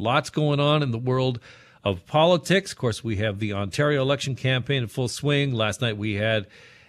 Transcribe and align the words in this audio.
Lots 0.00 0.28
going 0.28 0.58
on 0.58 0.82
in 0.82 0.90
the 0.90 0.98
world 0.98 1.38
of 1.84 2.04
politics. 2.04 2.72
Of 2.72 2.78
course, 2.78 3.04
we 3.04 3.18
have 3.18 3.38
the 3.38 3.52
Ontario 3.52 4.02
election 4.02 4.34
campaign 4.34 4.82
in 4.82 4.88
full 4.88 5.06
swing. 5.06 5.52
Last 5.52 5.80
night 5.80 5.96
we 5.96 6.14
had 6.14 6.48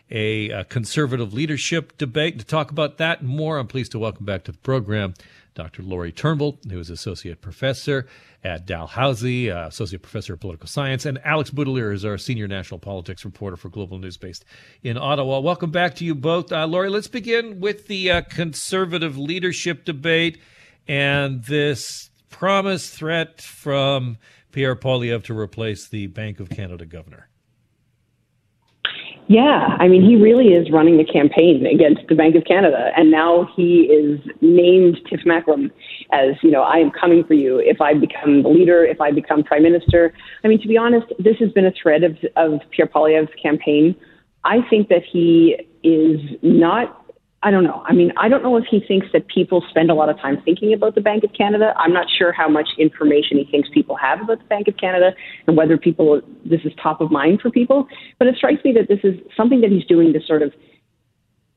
a, 0.10 0.50
a, 0.50 0.64
conservative 0.64 1.32
leadership 1.32 2.00
debate. 2.00 2.40
To 2.40 2.46
talk 2.46 2.72
about 2.72 2.98
that 2.98 3.22
and 3.22 3.30
more, 3.30 3.60
I'm 3.60 3.68
pleased 3.68 3.92
to 3.92 4.00
welcome 4.00 4.26
back 4.26 4.44
to 4.46 4.52
the 4.52 4.58
program 4.58 5.14
Dr. 5.54 5.84
Lori 5.84 6.12
Turnbull, 6.12 6.58
who 6.68 6.80
is 6.80 6.90
associate 6.90 7.42
professor 7.42 8.08
at 8.44 8.66
Dalhousie, 8.66 9.52
uh, 9.52 9.68
associate 9.68 10.02
professor 10.02 10.34
of 10.34 10.40
political 10.40 10.68
science, 10.68 11.06
and 11.06 11.20
Alex 11.24 11.52
Boutilier 11.52 11.94
is 11.94 12.06
our 12.06 12.18
senior 12.18 12.48
national 12.48 12.80
politics 12.80 13.24
reporter 13.24 13.56
for 13.56 13.70
Global 13.70 14.00
News 14.00 14.18
based 14.18 14.46
in 14.82 14.98
Ottawa. 14.98 15.42
Welcome 15.42 15.70
back 15.70 15.94
to 15.98 16.06
you 16.06 16.16
both. 16.16 16.52
Uh, 16.52 16.66
let's 16.66 17.08
begin 17.08 17.60
with 17.60 17.86
the 17.86 18.10
uh, 18.10 18.22
conservative 18.22 19.16
leadership 19.16 19.86
debate 19.86 20.40
and 20.88 21.44
this 21.44 22.10
promised 22.30 22.94
threat 22.94 23.42
from 23.42 24.18
Pierre 24.52 24.76
Poilievre 24.76 25.24
to 25.24 25.38
replace 25.38 25.88
the 25.88 26.08
Bank 26.08 26.40
of 26.40 26.50
Canada 26.50 26.86
governor. 26.86 27.30
Yeah, 29.28 29.76
I 29.80 29.88
mean, 29.88 30.04
he 30.04 30.16
really 30.16 30.50
is 30.50 30.72
running 30.72 30.98
the 30.98 31.04
campaign 31.04 31.66
against 31.66 32.02
the 32.08 32.16
Bank 32.16 32.36
of 32.36 32.44
Canada, 32.46 32.92
and 32.96 33.10
now 33.10 33.50
he 33.56 33.82
is 33.82 34.20
named 34.42 35.00
Tiff 35.10 35.22
Macklem 35.26 35.72
as, 36.12 36.36
you 36.44 36.52
know, 36.52 36.62
I 36.62 36.76
am 36.76 36.92
coming 36.92 37.24
for 37.24 37.34
you 37.34 37.58
if 37.58 37.82
I 37.82 37.96
become 37.96 38.44
the 38.44 38.50
leader, 38.50 38.86
if 38.86 39.02
I 39.02 39.12
become 39.12 39.44
prime 39.44 39.64
minister. 39.64 40.14
I 40.44 40.48
mean, 40.48 40.62
to 40.62 40.68
be 40.68 40.78
honest, 40.78 41.08
this 41.18 41.38
has 41.40 41.52
been 41.54 41.66
a 41.66 41.74
thread 41.82 42.04
of, 42.04 42.18
of 42.36 42.60
Pierre 42.70 42.88
Poilievre's 42.88 43.34
campaign. 43.42 43.96
I 44.44 44.60
think 44.70 44.90
that 44.90 45.02
he 45.12 45.58
is 45.84 46.20
not 46.44 47.05
I 47.46 47.52
don't 47.52 47.64
know. 47.64 47.84
I 47.86 47.94
mean, 47.94 48.12
I 48.18 48.28
don't 48.28 48.42
know 48.42 48.58
if 48.58 48.64
he 48.72 48.80
thinks 48.80 49.06
that 49.14 49.28
people 49.28 49.64
spend 49.70 49.92
a 49.92 49.94
lot 49.94 50.10
of 50.10 50.18
time 50.20 50.42
thinking 50.44 50.74
about 50.74 50.96
the 50.96 51.02
Bank 51.02 51.24
of 51.24 51.32
Canada. 51.38 51.76
I'm 51.78 51.94
not 51.94 52.08
sure 52.10 52.32
how 52.32 52.50
much 52.50 52.68
information 52.80 53.38
he 53.38 53.46
thinks 53.46 53.70
people 53.72 53.96
have 53.98 54.20
about 54.20 54.40
the 54.40 54.46
Bank 54.46 54.68
of 54.68 54.78
Canada 54.78 55.12
and 55.46 55.56
whether 55.56 55.78
people 55.78 56.22
this 56.44 56.62
is 56.66 56.72
top 56.82 57.02
of 57.02 57.12
mind 57.12 57.42
for 57.42 57.52
people. 57.52 57.88
But 58.18 58.28
it 58.28 58.36
strikes 58.36 58.66
me 58.66 58.74
that 58.74 58.88
this 58.88 58.98
is 59.04 59.20
something 59.38 59.62
that 59.62 59.70
he's 59.70 59.86
doing 59.86 60.12
to 60.14 60.20
sort 60.26 60.42
of, 60.42 60.54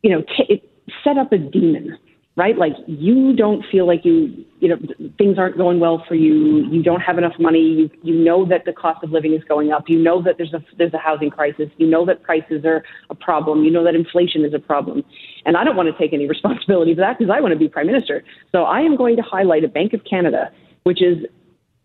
you 0.02 0.10
know, 0.10 0.22
t- 0.36 0.62
set 1.02 1.16
up 1.16 1.32
a 1.32 1.38
demon 1.38 1.96
right? 2.38 2.56
Like 2.56 2.74
you 2.86 3.34
don't 3.34 3.64
feel 3.70 3.84
like 3.84 4.04
you, 4.04 4.44
you 4.60 4.68
know, 4.68 4.76
things 5.18 5.38
aren't 5.38 5.58
going 5.58 5.80
well 5.80 6.04
for 6.06 6.14
you. 6.14 6.64
You 6.70 6.84
don't 6.84 7.00
have 7.00 7.18
enough 7.18 7.32
money. 7.40 7.58
You, 7.58 7.90
you 8.04 8.14
know 8.14 8.46
that 8.48 8.64
the 8.64 8.72
cost 8.72 9.02
of 9.02 9.10
living 9.10 9.34
is 9.34 9.42
going 9.48 9.72
up. 9.72 9.88
You 9.88 9.98
know 9.98 10.22
that 10.22 10.36
there's 10.38 10.54
a 10.54 10.64
there's 10.78 10.94
a 10.94 10.98
housing 10.98 11.30
crisis. 11.30 11.68
You 11.78 11.88
know 11.88 12.06
that 12.06 12.22
prices 12.22 12.64
are 12.64 12.84
a 13.10 13.14
problem. 13.16 13.64
You 13.64 13.72
know 13.72 13.82
that 13.82 13.96
inflation 13.96 14.44
is 14.44 14.54
a 14.54 14.60
problem. 14.60 15.02
And 15.48 15.56
I 15.56 15.64
don't 15.64 15.76
want 15.76 15.88
to 15.88 15.98
take 15.98 16.12
any 16.12 16.28
responsibility 16.36 16.94
for 16.94 17.00
that 17.00 17.18
because 17.18 17.32
I 17.34 17.40
want 17.40 17.52
to 17.52 17.58
be 17.58 17.68
prime 17.68 17.86
minister. 17.86 18.22
So 18.52 18.64
I 18.64 18.80
am 18.80 18.96
going 18.96 19.16
to 19.16 19.22
highlight 19.22 19.64
a 19.64 19.68
Bank 19.68 19.94
of 19.94 20.04
Canada, 20.04 20.52
which 20.84 21.02
is 21.02 21.24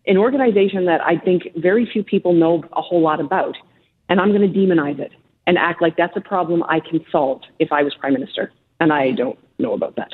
an 0.06 0.18
organization 0.18 0.84
that 0.84 1.00
I 1.00 1.16
think 1.16 1.44
very 1.56 1.88
few 1.90 2.04
people 2.04 2.34
know 2.34 2.62
a 2.76 2.82
whole 2.82 3.00
lot 3.00 3.20
about, 3.20 3.56
and 4.10 4.20
I'm 4.20 4.32
going 4.32 4.52
to 4.52 4.58
demonize 4.58 5.00
it 5.00 5.12
and 5.46 5.56
act 5.56 5.80
like 5.80 5.96
that's 5.96 6.16
a 6.16 6.20
problem 6.20 6.62
I 6.64 6.80
can 6.80 7.00
solve 7.10 7.40
if 7.58 7.72
I 7.72 7.82
was 7.82 7.94
prime 7.94 8.12
minister, 8.12 8.52
and 8.80 8.92
I 8.92 9.12
don't 9.12 9.38
know 9.58 9.72
about 9.72 9.96
that. 9.96 10.10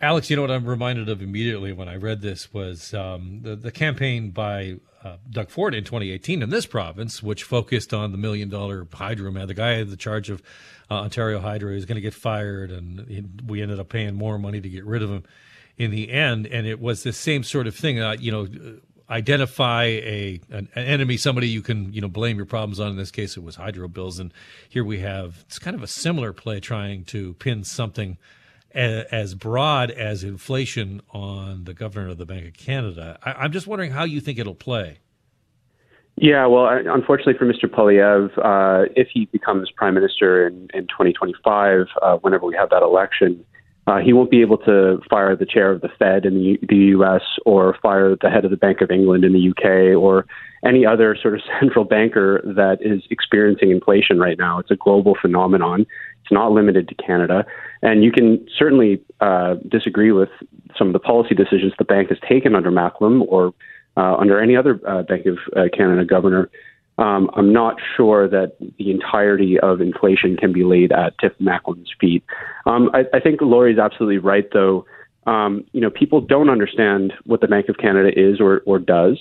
Alex, 0.00 0.28
you 0.28 0.36
know 0.36 0.42
what 0.42 0.50
I'm 0.50 0.66
reminded 0.66 1.08
of 1.08 1.22
immediately 1.22 1.72
when 1.72 1.88
I 1.88 1.94
read 1.94 2.20
this 2.20 2.52
was 2.52 2.92
um, 2.92 3.40
the, 3.42 3.54
the 3.54 3.70
campaign 3.70 4.30
by 4.30 4.78
uh, 5.06 5.16
Doug 5.30 5.50
Ford 5.50 5.74
in 5.74 5.84
2018 5.84 6.42
in 6.42 6.50
this 6.50 6.66
province, 6.66 7.22
which 7.22 7.44
focused 7.44 7.94
on 7.94 8.12
the 8.12 8.18
million 8.18 8.48
dollar 8.48 8.86
hydro 8.92 9.30
man, 9.30 9.46
the 9.46 9.54
guy 9.54 9.74
in 9.74 9.90
the 9.90 9.96
charge 9.96 10.30
of 10.30 10.42
uh, 10.90 10.94
Ontario 10.94 11.40
Hydro 11.40 11.72
is 11.72 11.84
going 11.84 11.96
to 11.96 12.00
get 12.00 12.14
fired, 12.14 12.70
and 12.70 13.06
he, 13.08 13.24
we 13.46 13.62
ended 13.62 13.78
up 13.78 13.88
paying 13.88 14.14
more 14.14 14.38
money 14.38 14.60
to 14.60 14.68
get 14.68 14.84
rid 14.84 15.02
of 15.02 15.10
him 15.10 15.24
in 15.76 15.90
the 15.90 16.10
end. 16.10 16.46
And 16.46 16.66
it 16.66 16.80
was 16.80 17.02
the 17.02 17.12
same 17.12 17.44
sort 17.44 17.66
of 17.66 17.74
thing, 17.74 18.00
uh, 18.00 18.16
you 18.18 18.32
know. 18.32 18.48
Identify 19.08 19.84
a 19.84 20.40
an, 20.50 20.68
an 20.74 20.84
enemy, 20.84 21.16
somebody 21.16 21.46
you 21.46 21.62
can 21.62 21.92
you 21.92 22.00
know 22.00 22.08
blame 22.08 22.38
your 22.38 22.44
problems 22.44 22.80
on. 22.80 22.88
In 22.88 22.96
this 22.96 23.12
case, 23.12 23.36
it 23.36 23.44
was 23.44 23.54
hydro 23.54 23.86
bills, 23.86 24.18
and 24.18 24.34
here 24.68 24.82
we 24.82 24.98
have 24.98 25.44
it's 25.46 25.60
kind 25.60 25.76
of 25.76 25.84
a 25.84 25.86
similar 25.86 26.32
play 26.32 26.58
trying 26.58 27.04
to 27.04 27.34
pin 27.34 27.62
something 27.62 28.18
as 28.76 29.34
broad 29.34 29.90
as 29.90 30.22
inflation 30.22 31.00
on 31.10 31.64
the 31.64 31.74
governor 31.74 32.08
of 32.08 32.18
the 32.18 32.26
Bank 32.26 32.46
of 32.46 32.54
Canada. 32.54 33.18
I, 33.22 33.44
am 33.44 33.52
just 33.52 33.66
wondering 33.66 33.92
how 33.92 34.04
you 34.04 34.20
think 34.20 34.38
it'll 34.38 34.54
play. 34.54 34.98
Yeah, 36.18 36.46
well, 36.46 36.66
unfortunately 36.68 37.34
for 37.38 37.44
Mr. 37.44 37.70
Poilievre, 37.70 38.30
uh, 38.38 38.88
if 38.96 39.08
he 39.12 39.26
becomes 39.26 39.70
prime 39.70 39.94
minister 39.94 40.46
in, 40.46 40.68
in 40.72 40.84
2025, 40.84 41.86
uh, 42.00 42.16
whenever 42.18 42.46
we 42.46 42.54
have 42.54 42.70
that 42.70 42.82
election, 42.82 43.44
uh, 43.86 43.98
he 43.98 44.12
won't 44.12 44.30
be 44.30 44.40
able 44.40 44.58
to 44.58 45.00
fire 45.08 45.36
the 45.36 45.46
chair 45.46 45.70
of 45.70 45.80
the 45.80 45.88
Fed 45.98 46.26
in 46.26 46.34
the, 46.34 46.58
the 46.68 46.76
U.S. 46.96 47.22
or 47.44 47.76
fire 47.80 48.16
the 48.20 48.30
head 48.30 48.44
of 48.44 48.50
the 48.50 48.56
Bank 48.56 48.80
of 48.80 48.90
England 48.90 49.24
in 49.24 49.32
the 49.32 49.38
U.K. 49.38 49.94
or 49.94 50.26
any 50.64 50.84
other 50.84 51.16
sort 51.20 51.34
of 51.34 51.40
central 51.60 51.84
banker 51.84 52.42
that 52.44 52.78
is 52.80 53.02
experiencing 53.10 53.70
inflation 53.70 54.18
right 54.18 54.38
now. 54.38 54.58
It's 54.58 54.70
a 54.70 54.76
global 54.76 55.16
phenomenon. 55.20 55.86
It's 56.22 56.32
not 56.32 56.50
limited 56.50 56.88
to 56.88 56.94
Canada. 56.96 57.46
And 57.82 58.02
you 58.02 58.10
can 58.10 58.44
certainly 58.58 59.00
uh, 59.20 59.54
disagree 59.68 60.10
with 60.10 60.30
some 60.76 60.88
of 60.88 60.92
the 60.92 60.98
policy 60.98 61.36
decisions 61.36 61.72
the 61.78 61.84
bank 61.84 62.08
has 62.08 62.18
taken 62.28 62.56
under 62.56 62.72
Macklem 62.72 63.22
or 63.28 63.54
uh, 63.96 64.16
under 64.16 64.40
any 64.40 64.56
other 64.56 64.80
uh, 64.86 65.02
Bank 65.02 65.26
of 65.26 65.38
uh, 65.56 65.64
Canada 65.74 66.04
governor. 66.04 66.50
Um, 66.98 67.30
I'm 67.34 67.52
not 67.52 67.76
sure 67.96 68.26
that 68.28 68.56
the 68.78 68.90
entirety 68.90 69.58
of 69.60 69.80
inflation 69.80 70.36
can 70.36 70.52
be 70.52 70.64
laid 70.64 70.92
at 70.92 71.18
Tiff 71.18 71.32
Macklem's 71.40 71.92
feet. 72.00 72.24
Um, 72.64 72.90
I, 72.94 73.04
I 73.14 73.20
think 73.20 73.40
Lori's 73.42 73.78
absolutely 73.78 74.18
right, 74.18 74.48
though. 74.52 74.86
Um, 75.26 75.64
you 75.72 75.80
know, 75.80 75.90
people 75.90 76.20
don't 76.20 76.48
understand 76.48 77.12
what 77.24 77.40
the 77.40 77.48
Bank 77.48 77.68
of 77.68 77.76
Canada 77.76 78.10
is 78.16 78.40
or, 78.40 78.62
or 78.64 78.78
does. 78.78 79.18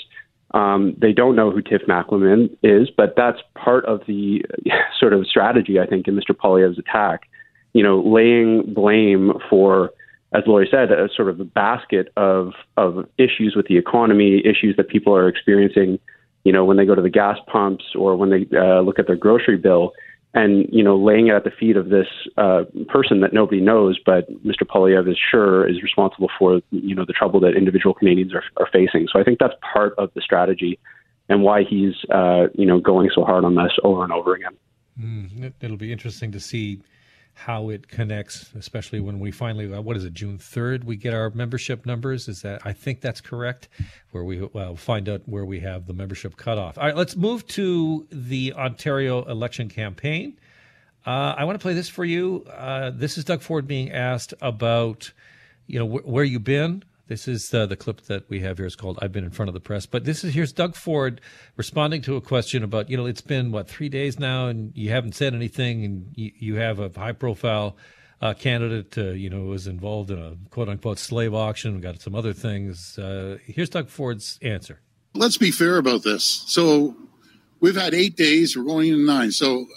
Um, 0.54 0.96
they 0.98 1.12
don't 1.12 1.36
know 1.36 1.52
who 1.52 1.62
Tiff 1.62 1.82
Macklem 1.88 2.50
is, 2.64 2.90
but 2.96 3.16
that's 3.18 3.40
part 3.56 3.86
of 3.86 4.02
the 4.08 4.46
sort 5.00 5.14
of 5.14 5.28
strategy, 5.28 5.80
I 5.80 5.86
think, 5.86 6.08
in 6.08 6.16
Mr. 6.16 6.32
Poilievre's 6.34 6.80
attack. 6.80 7.24
You 7.74 7.84
know, 7.84 8.02
laying 8.02 8.74
blame 8.74 9.34
for, 9.50 9.92
as 10.34 10.44
Lori 10.48 10.68
said, 10.72 10.94
a 10.94 11.10
sort 11.14 11.28
of 11.30 11.42
a 11.42 11.44
basket 11.44 12.14
of 12.16 12.54
of 12.78 13.06
issues 13.18 13.54
with 13.54 13.68
the 13.68 13.78
economy, 13.78 14.42
issues 14.46 14.78
that 14.78 14.88
people 14.88 15.14
are 15.14 15.28
experiencing. 15.28 16.00
You 16.46 16.54
know, 16.54 16.64
when 16.64 16.78
they 16.78 16.86
go 16.86 16.96
to 16.96 17.02
the 17.02 17.10
gas 17.10 17.38
pumps 17.52 17.84
or 17.94 18.16
when 18.16 18.30
they 18.30 18.48
uh, 18.58 18.80
look 18.80 19.00
at 19.00 19.08
their 19.08 19.18
grocery 19.18 19.58
bill, 19.58 19.92
and 20.34 20.68
you 20.70 20.84
know 20.84 20.96
laying 20.98 21.28
it 21.28 21.34
at 21.34 21.44
the 21.44 21.52
feet 21.52 21.76
of 21.76 21.90
this 21.90 22.08
uh, 22.38 22.64
person 22.88 23.22
that 23.22 23.34
nobody 23.34 23.62
knows, 23.62 24.00
but 24.06 24.30
Mr. 24.46 24.64
Poilievre 24.64 25.10
is 25.10 25.18
sure 25.32 25.68
is 25.68 25.82
responsible 25.82 26.30
for 26.38 26.62
you 26.72 26.96
know 26.96 27.06
the 27.06 27.14
trouble 27.14 27.40
that 27.42 27.56
individual 27.56 27.94
Canadians 27.94 28.34
are, 28.34 28.44
are 28.58 28.68
facing. 28.72 29.08
So 29.12 29.20
I 29.20 29.24
think 29.24 29.40
that's 29.40 29.56
part 29.74 29.94
of 29.98 30.12
the 30.14 30.22
strategy 30.22 30.80
and 31.30 31.42
why 31.42 31.64
he's 31.64 31.94
uh, 32.14 32.48
you 32.54 32.66
know 32.66 32.80
going 32.80 33.10
so 33.16 33.24
hard 33.24 33.46
on 33.46 33.56
this 33.56 33.72
over 33.84 34.04
and 34.04 34.14
over 34.14 34.36
again. 34.36 34.56
Mm, 35.00 35.54
it'll 35.62 35.78
be 35.78 35.92
interesting 35.92 36.32
to 36.32 36.40
see 36.40 36.82
how 37.38 37.70
it 37.70 37.90
connects, 37.90 38.52
especially 38.58 39.02
when 39.02 39.20
we 39.20 39.30
finally, 39.30 39.72
uh, 39.72 39.82
what 39.82 39.98
is 39.98 40.06
it, 40.06 40.14
June 40.14 40.38
3rd, 40.38 40.86
we 40.86 40.96
get 40.96 41.14
our 41.14 41.30
membership 41.32 41.86
numbers. 41.86 42.30
Is 42.30 42.42
that, 42.44 42.62
I 42.64 42.72
think 42.72 43.02
that's 43.02 43.20
correct, 43.20 43.68
where 44.12 44.24
we 44.24 44.48
find 44.78 45.10
out 45.10 45.22
where 45.26 45.44
we 45.44 45.60
have 45.60 45.86
the 45.86 45.94
membership 45.94 46.38
cutoff. 46.38 46.78
All 46.78 46.86
right, 46.86 46.96
let's 46.96 47.16
move 47.16 47.46
to 47.48 48.08
the 48.10 48.54
Ontario 48.54 49.24
election 49.26 49.68
campaign. 49.68 50.40
Uh, 51.06 51.36
I 51.38 51.44
want 51.44 51.60
to 51.60 51.62
play 51.62 51.74
this 51.74 51.90
for 51.90 52.06
you. 52.06 52.46
Uh, 52.50 52.90
this 52.90 53.18
is 53.18 53.26
Doug 53.26 53.42
Ford 53.42 53.68
being 53.68 53.92
asked 53.92 54.34
about, 54.42 55.12
you 55.68 55.78
know, 55.78 55.88
wh- 55.88 56.08
where 56.08 56.24
you've 56.24 56.46
been, 56.46 56.84
this 57.08 57.28
is 57.28 57.54
uh, 57.54 57.66
the 57.66 57.76
clip 57.76 58.02
that 58.04 58.28
we 58.30 58.40
have 58.42 58.58
here. 58.58 58.66
It's 58.66 58.76
called 58.76 58.98
"I've 59.02 59.12
Been 59.12 59.24
in 59.24 59.32
Front 59.32 59.50
of 59.50 59.54
the 59.54 59.60
Press." 59.60 59.86
But 59.86 60.06
this 60.06 60.24
is 60.24 60.34
here's 60.34 60.52
Doug 60.52 60.76
Ford 60.76 61.22
responding 61.56 62.02
to 62.04 62.16
a 62.16 62.22
question 62.22 62.64
about 62.64 62.90
you 62.90 62.98
know 62.98 63.06
it's 63.06 63.22
been 63.22 63.52
what 63.52 63.68
three 63.68 63.90
days 63.90 64.20
now 64.20 64.48
and 64.48 64.76
you 64.76 64.90
haven't 64.90 65.16
said 65.16 65.34
anything 65.34 65.86
and 65.86 66.12
you, 66.16 66.32
you 66.38 66.56
have 66.56 66.80
a 66.80 66.90
high 66.96 67.12
profile 67.12 67.78
uh, 68.22 68.34
candidate 68.34 68.98
uh, 68.98 69.12
you 69.12 69.30
know 69.30 69.42
was 69.44 69.68
involved 69.68 70.10
in 70.10 70.20
a 70.20 70.36
quote 70.50 70.70
unquote 70.70 71.00
slave 71.00 71.34
auction. 71.34 71.80
Got 71.80 72.02
some 72.02 72.16
other 72.16 72.34
things. 72.34 72.98
Uh, 72.98 73.38
here's 73.46 73.70
Doug 73.70 73.90
Ford's 73.90 74.40
answer. 74.42 74.82
Let's 75.14 75.38
be 75.38 75.52
fair 75.52 75.78
about 75.78 76.04
this. 76.04 76.44
So 76.48 76.96
we've 77.60 77.76
had 77.76 77.94
eight 77.94 78.16
days. 78.16 78.58
We're 78.58 78.64
going 78.64 78.90
into 78.90 79.06
nine. 79.06 79.32
So 79.32 79.68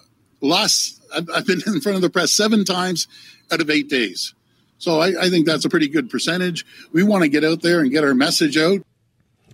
last 0.41 1.03
I've, 1.15 1.29
I've 1.35 1.47
been 1.47 1.63
in 1.67 1.81
front 1.81 1.97
of 1.97 2.03
the 2.03 2.11
press 2.11 2.33
seven 2.33 2.65
times 2.65 3.07
out 3.51 3.61
of 3.61 3.71
eight 3.71 3.89
days. 3.89 4.35
So 4.79 5.01
I, 5.01 5.25
I 5.25 5.29
think 5.29 5.47
that's 5.47 5.65
a 5.65 5.69
pretty 5.69 5.89
good 5.89 6.09
percentage. 6.09 6.65
We 6.93 7.03
want 7.03 7.23
to 7.25 7.29
get 7.29 7.45
out 7.45 7.63
there 7.63 7.81
and 7.81 7.91
get 7.91 8.05
our 8.05 8.15
message 8.15 8.57
out. 8.57 8.81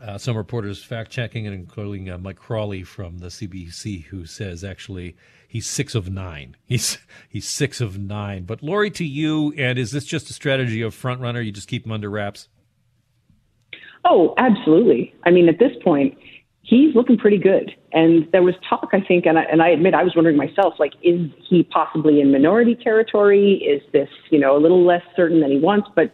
Uh, 0.02 0.18
some 0.18 0.36
reporters 0.36 0.84
fact 0.84 1.10
checking 1.10 1.46
and 1.46 1.54
including 1.54 2.10
uh, 2.10 2.18
Mike 2.18 2.36
Crawley 2.36 2.82
from 2.82 3.18
the 3.18 3.28
CBC, 3.28 4.04
who 4.04 4.26
says 4.26 4.62
actually 4.62 5.16
he's 5.48 5.66
six 5.66 5.94
of 5.94 6.10
nine. 6.10 6.56
He's 6.66 6.98
he's 7.28 7.48
six 7.48 7.80
of 7.80 7.98
nine. 7.98 8.44
But 8.44 8.62
Lori, 8.62 8.90
to 8.90 9.04
you, 9.04 9.54
and 9.56 9.78
is 9.78 9.92
this 9.92 10.04
just 10.04 10.28
a 10.28 10.34
strategy 10.34 10.82
of 10.82 10.94
front 10.94 11.20
runner? 11.20 11.40
You 11.40 11.52
just 11.52 11.68
keep 11.68 11.86
him 11.86 11.92
under 11.92 12.10
wraps. 12.10 12.48
Oh, 14.04 14.34
absolutely. 14.36 15.14
I 15.24 15.30
mean, 15.30 15.48
at 15.48 15.58
this 15.58 15.72
point, 15.82 16.18
he's 16.64 16.94
looking 16.94 17.16
pretty 17.16 17.38
good. 17.38 17.70
And 17.92 18.26
there 18.32 18.42
was 18.42 18.54
talk, 18.68 18.88
I 18.92 19.00
think, 19.00 19.26
and 19.26 19.38
I, 19.38 19.42
and 19.44 19.62
I 19.62 19.68
admit 19.68 19.94
I 19.94 20.02
was 20.02 20.14
wondering 20.16 20.36
myself, 20.36 20.74
like, 20.78 20.94
is 21.02 21.30
he 21.48 21.62
possibly 21.64 22.20
in 22.20 22.32
minority 22.32 22.74
territory? 22.74 23.54
Is 23.56 23.82
this, 23.92 24.08
you 24.30 24.38
know, 24.38 24.56
a 24.56 24.60
little 24.60 24.84
less 24.84 25.02
certain 25.14 25.40
than 25.40 25.50
he 25.50 25.58
wants? 25.58 25.88
But 25.94 26.10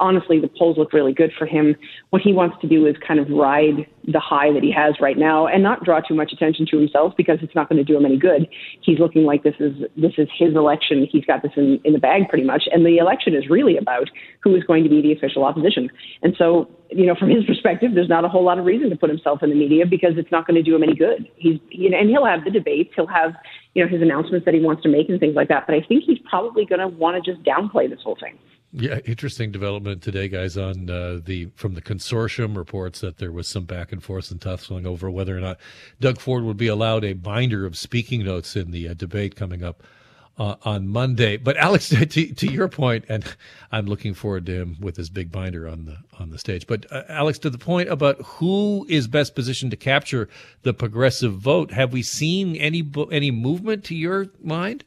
honestly, 0.00 0.40
the 0.40 0.48
polls 0.48 0.76
look 0.78 0.92
really 0.92 1.12
good 1.12 1.32
for 1.38 1.46
him. 1.46 1.76
What 2.10 2.22
he 2.22 2.32
wants 2.32 2.56
to 2.60 2.68
do 2.68 2.86
is 2.86 2.96
kind 3.06 3.20
of 3.20 3.28
ride 3.30 3.86
the 4.06 4.20
high 4.20 4.52
that 4.52 4.62
he 4.62 4.72
has 4.72 4.94
right 5.00 5.18
now 5.18 5.46
and 5.46 5.62
not 5.62 5.84
draw 5.84 6.00
too 6.00 6.14
much 6.14 6.32
attention 6.32 6.66
to 6.70 6.78
himself 6.78 7.12
because 7.16 7.38
it's 7.42 7.54
not 7.54 7.68
going 7.68 7.76
to 7.76 7.84
do 7.84 7.96
him 7.96 8.06
any 8.06 8.16
good. 8.16 8.48
He's 8.80 8.98
looking 8.98 9.24
like 9.24 9.42
this 9.42 9.56
is 9.60 9.72
this 9.96 10.12
is 10.16 10.28
his 10.38 10.54
election. 10.54 11.06
He's 11.10 11.24
got 11.24 11.42
this 11.42 11.52
in, 11.56 11.80
in 11.84 11.92
the 11.92 11.98
bag 11.98 12.28
pretty 12.28 12.44
much. 12.44 12.64
And 12.72 12.86
the 12.86 12.96
election 12.96 13.34
is 13.34 13.50
really 13.50 13.76
about 13.76 14.08
who 14.40 14.54
is 14.54 14.64
going 14.64 14.84
to 14.84 14.90
be 14.90 15.02
the 15.02 15.12
official 15.12 15.44
opposition. 15.44 15.90
And 16.22 16.34
so, 16.38 16.70
you 16.90 17.06
know, 17.06 17.14
from 17.14 17.28
his 17.28 17.44
perspective, 17.44 17.92
there's 17.94 18.08
not 18.08 18.24
a 18.24 18.28
whole 18.28 18.44
lot 18.44 18.58
of 18.58 18.64
reason 18.64 18.88
to 18.90 18.96
put 18.96 19.10
himself 19.10 19.42
in 19.42 19.50
the 19.50 19.56
media 19.56 19.84
because 19.84 20.12
it's 20.16 20.32
not 20.32 20.46
going 20.46 20.56
to 20.56 20.62
do 20.62 20.74
him 20.74 20.82
any 20.82 20.94
good. 20.94 21.28
He's 21.36 21.60
you 21.70 21.90
know, 21.90 21.98
and 21.98 22.08
he'll 22.08 22.24
have 22.24 22.44
the 22.44 22.50
debates, 22.50 22.90
he'll 22.96 23.06
have, 23.08 23.32
you 23.74 23.84
know, 23.84 23.90
his 23.90 24.00
announcements 24.00 24.44
that 24.46 24.54
he 24.54 24.60
wants 24.60 24.82
to 24.84 24.88
make 24.88 25.08
and 25.08 25.20
things 25.20 25.36
like 25.36 25.48
that. 25.48 25.66
But 25.66 25.74
I 25.74 25.82
think 25.86 26.04
he's 26.04 26.18
probably 26.28 26.64
going 26.64 26.80
to 26.80 26.88
want 26.88 27.22
to 27.22 27.32
just 27.32 27.44
downplay 27.44 27.90
this 27.90 28.00
whole 28.02 28.16
thing. 28.18 28.38
Yeah, 28.70 28.98
interesting 29.06 29.50
development 29.50 30.02
today, 30.02 30.28
guys. 30.28 30.58
On 30.58 30.90
uh, 30.90 31.20
the 31.24 31.46
from 31.54 31.74
the 31.74 31.80
consortium 31.80 32.54
reports 32.54 33.00
that 33.00 33.16
there 33.16 33.32
was 33.32 33.48
some 33.48 33.64
back 33.64 33.92
and 33.92 34.02
forth 34.02 34.30
and 34.30 34.40
tussling 34.40 34.86
over 34.86 35.10
whether 35.10 35.36
or 35.36 35.40
not 35.40 35.58
Doug 36.00 36.20
Ford 36.20 36.44
would 36.44 36.58
be 36.58 36.66
allowed 36.66 37.02
a 37.02 37.14
binder 37.14 37.64
of 37.64 37.78
speaking 37.78 38.24
notes 38.24 38.56
in 38.56 38.70
the 38.70 38.88
uh, 38.88 38.94
debate 38.94 39.36
coming 39.36 39.64
up 39.64 39.82
uh, 40.38 40.56
on 40.64 40.86
Monday. 40.86 41.38
But 41.38 41.56
Alex, 41.56 41.88
to, 41.88 42.06
to 42.06 42.52
your 42.52 42.68
point, 42.68 43.06
and 43.08 43.24
I'm 43.72 43.86
looking 43.86 44.12
forward 44.12 44.44
to 44.46 44.60
him 44.60 44.76
with 44.80 44.96
his 44.96 45.08
big 45.08 45.32
binder 45.32 45.66
on 45.66 45.86
the 45.86 45.96
on 46.18 46.28
the 46.28 46.38
stage. 46.38 46.66
But 46.66 46.84
uh, 46.92 47.04
Alex, 47.08 47.38
to 47.40 47.50
the 47.50 47.56
point 47.56 47.88
about 47.88 48.20
who 48.22 48.86
is 48.90 49.08
best 49.08 49.34
positioned 49.34 49.70
to 49.70 49.78
capture 49.78 50.28
the 50.62 50.74
progressive 50.74 51.32
vote, 51.34 51.70
have 51.70 51.94
we 51.94 52.02
seen 52.02 52.54
any 52.56 52.88
any 53.10 53.30
movement 53.30 53.84
to 53.84 53.94
your 53.94 54.26
mind? 54.42 54.84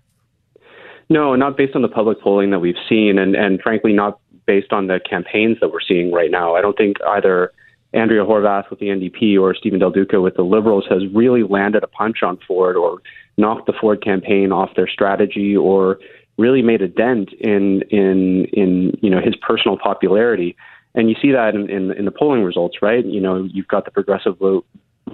No, 1.09 1.36
not 1.36 1.57
based 1.57 1.75
on 1.75 1.81
the 1.81 1.88
public 1.88 2.21
polling 2.21 2.51
that 2.51 2.59
we've 2.59 2.75
seen, 2.88 3.18
and, 3.19 3.36
and 3.36 3.62
frankly, 3.62 3.94
not 3.94 4.19
based 4.45 4.71
on 4.71 4.88
the 4.88 5.00
campaigns 5.07 5.57
that 5.62 5.71
we're 5.71 5.81
seeing 5.86 6.12
right 6.12 6.31
now. 6.31 6.56
I 6.56 6.62
don't 6.62 6.77
think 6.77 6.98
either 7.07 7.51
Andrea 7.94 8.24
Horwath 8.24 8.69
with 8.69 8.80
the 8.80 8.88
NDP 8.88 9.39
or 9.39 9.53
Stephen 9.53 9.80
Del 9.80 9.92
Duca 9.92 10.21
with 10.21 10.36
the 10.36 10.44
Liberals 10.44 10.86
has 10.89 11.01
really 11.13 11.44
landed 11.44 11.83
a 11.83 11.88
punch 11.88 12.24
on 12.24 12.39
Ford 12.48 12.75
or 12.75 13.01
knocked 13.38 13.65
the 13.65 13.74
Ford 13.80 14.03
campaign 14.03 14.51
off 14.51 14.69
their 14.75 14.88
strategy 14.88 15.56
or 15.56 16.00
really 16.38 16.62
made 16.62 16.81
a 16.81 16.88
dent 16.88 17.31
in 17.39 17.81
in 17.89 18.45
in 18.53 18.98
you 19.01 19.09
know 19.09 19.19
his 19.21 19.36
personal 19.36 19.77
popularity. 19.77 20.56
And 20.94 21.09
you 21.09 21.15
see 21.21 21.31
that 21.31 21.56
in, 21.56 21.69
in, 21.69 21.92
in 21.92 22.03
the 22.03 22.12
polling 22.12 22.44
results, 22.44 22.81
right? 22.81 23.06
You 23.06 23.21
know, 23.21 23.48
you've 23.50 23.68
got 23.68 23.86
the 23.86 23.92
progressive 23.92 24.38
vote 24.38 24.65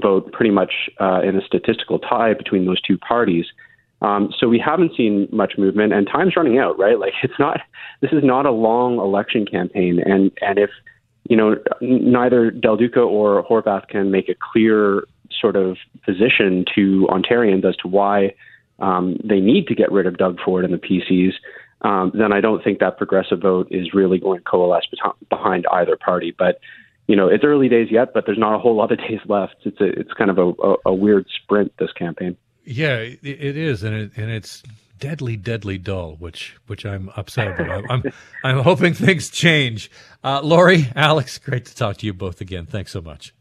vote 0.01 0.31
pretty 0.31 0.51
much 0.51 0.89
uh, 0.99 1.21
in 1.23 1.35
a 1.35 1.41
statistical 1.41 1.99
tie 1.99 2.33
between 2.33 2.65
those 2.65 2.81
two 2.81 2.97
parties. 2.97 3.45
Um, 4.01 4.31
so 4.37 4.47
we 4.47 4.59
haven't 4.59 4.95
seen 4.95 5.27
much 5.31 5.53
movement, 5.57 5.93
and 5.93 6.07
time's 6.07 6.35
running 6.35 6.59
out, 6.59 6.77
right? 6.77 6.97
Like 7.07 7.13
it's 7.23 7.39
not. 7.39 7.61
This 8.01 8.11
is 8.11 8.23
not 8.23 8.45
a 8.45 8.51
long 8.51 8.99
election 8.99 9.45
campaign, 9.45 9.99
and 10.05 10.31
and 10.41 10.59
if 10.59 10.69
you 11.29 11.35
know 11.35 11.55
neither 11.81 12.51
Del 12.51 12.77
Duca 12.77 12.99
or 12.99 13.43
Horwath 13.43 13.87
can 13.87 14.11
make 14.11 14.29
a 14.29 14.35
clear 14.51 15.03
sort 15.41 15.55
of 15.55 15.77
position 16.05 16.65
to 16.75 17.07
Ontarians 17.09 17.65
as 17.65 17.75
to 17.77 17.87
why 17.87 18.33
um, 18.79 19.17
they 19.23 19.39
need 19.39 19.67
to 19.67 19.75
get 19.75 19.91
rid 19.91 20.05
of 20.05 20.17
Doug 20.17 20.39
Ford 20.43 20.63
and 20.63 20.73
the 20.73 20.77
PCs, 20.77 21.33
um, 21.81 22.11
then 22.13 22.31
I 22.31 22.41
don't 22.41 22.63
think 22.63 22.79
that 22.79 22.97
progressive 22.97 23.41
vote 23.41 23.67
is 23.71 23.93
really 23.93 24.19
going 24.19 24.39
to 24.39 24.43
coalesce 24.43 24.87
behind 25.29 25.65
either 25.71 25.97
party. 25.97 26.33
But 26.37 26.59
you 27.07 27.15
know, 27.15 27.27
it's 27.27 27.43
early 27.43 27.69
days 27.69 27.87
yet, 27.89 28.13
but 28.13 28.25
there's 28.25 28.37
not 28.37 28.55
a 28.55 28.59
whole 28.59 28.75
lot 28.75 28.91
of 28.91 28.97
days 29.07 29.19
left. 29.25 29.55
It's 29.63 29.79
a, 29.81 29.85
it's 29.85 30.13
kind 30.13 30.29
of 30.29 30.37
a, 30.37 30.51
a, 30.61 30.75
a 30.87 30.93
weird 30.93 31.25
sprint 31.43 31.73
this 31.79 31.91
campaign. 31.93 32.37
Yeah, 32.67 32.97
it, 32.97 33.19
it 33.23 33.55
is, 33.55 33.81
and 33.83 33.95
it, 33.95 34.11
and 34.17 34.29
it's 34.29 34.61
deadly, 34.99 35.37
deadly 35.37 35.77
dull, 35.77 36.15
which 36.19 36.57
which 36.67 36.85
I'm 36.85 37.09
upset 37.15 37.57
about. 37.59 37.85
I'm 37.89 38.03
I'm 38.43 38.59
hoping 38.59 38.93
things 38.93 39.29
change. 39.29 39.89
Uh, 40.21 40.41
Lori, 40.43 40.89
Alex, 40.93 41.37
great 41.37 41.65
to 41.65 41.75
talk 41.75 41.95
to 41.97 42.05
you 42.05 42.13
both 42.13 42.41
again. 42.41 42.65
Thanks 42.65 42.91
so 42.91 42.99
much. 42.99 43.33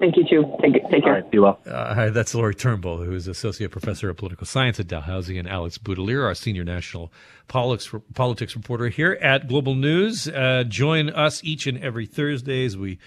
Thank 0.00 0.16
you 0.16 0.24
too. 0.28 0.56
Take, 0.62 0.74
take 0.90 1.04
care. 1.04 1.14
All 1.14 1.20
right, 1.20 1.30
be 1.30 1.38
well. 1.38 1.58
Uh, 1.66 1.94
hi, 1.94 2.08
that's 2.10 2.34
Lori 2.34 2.54
Turnbull, 2.54 2.98
who 2.98 3.12
is 3.12 3.28
associate 3.28 3.70
professor 3.70 4.08
of 4.08 4.16
political 4.16 4.46
science 4.46 4.80
at 4.80 4.88
Dalhousie, 4.88 5.38
and 5.38 5.48
Alex 5.48 5.78
Boutilier, 5.78 6.24
our 6.24 6.34
senior 6.34 6.64
national 6.64 7.12
politics 7.48 7.92
politics 8.14 8.56
reporter 8.56 8.88
here 8.88 9.18
at 9.20 9.48
Global 9.48 9.74
News. 9.74 10.28
Uh, 10.28 10.64
join 10.66 11.10
us 11.10 11.44
each 11.44 11.66
and 11.66 11.82
every 11.82 12.06
Thursday 12.06 12.64
as 12.64 12.76
we 12.76 12.98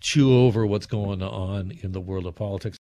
chew 0.00 0.38
over 0.38 0.66
what's 0.66 0.86
going 0.86 1.22
on 1.22 1.72
in 1.82 1.92
the 1.92 2.00
world 2.00 2.26
of 2.26 2.34
politics. 2.34 2.76